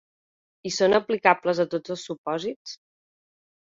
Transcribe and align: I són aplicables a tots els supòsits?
I 0.69 0.71
són 0.77 0.97
aplicables 0.99 1.63
a 1.67 1.69
tots 1.77 1.97
els 1.99 2.09
supòsits? 2.11 2.79